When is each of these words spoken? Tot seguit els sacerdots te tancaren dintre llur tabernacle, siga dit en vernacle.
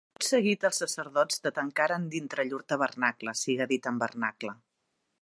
Tot 0.19 0.25
seguit 0.27 0.63
els 0.69 0.79
sacerdots 0.83 1.43
te 1.43 1.51
tancaren 1.59 2.09
dintre 2.15 2.49
llur 2.49 2.63
tabernacle, 2.75 3.37
siga 3.45 3.71
dit 3.75 3.91
en 3.93 4.05
vernacle. 4.07 4.61